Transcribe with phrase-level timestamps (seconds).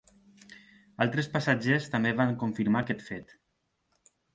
[1.05, 3.41] Altres passatgers també van confirmar aquest fet.